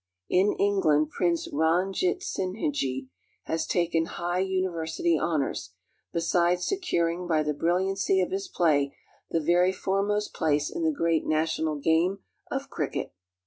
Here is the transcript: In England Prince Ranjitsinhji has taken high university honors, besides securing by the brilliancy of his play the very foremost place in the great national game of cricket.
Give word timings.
In 0.31 0.53
England 0.53 1.11
Prince 1.11 1.47
Ranjitsinhji 1.53 3.09
has 3.43 3.67
taken 3.67 4.05
high 4.05 4.39
university 4.39 5.15
honors, 5.15 5.75
besides 6.11 6.65
securing 6.65 7.27
by 7.27 7.43
the 7.43 7.53
brilliancy 7.53 8.19
of 8.19 8.31
his 8.31 8.47
play 8.47 8.97
the 9.29 9.39
very 9.39 9.71
foremost 9.71 10.33
place 10.33 10.71
in 10.75 10.83
the 10.83 10.91
great 10.91 11.27
national 11.27 11.75
game 11.75 12.23
of 12.49 12.67
cricket. 12.67 13.13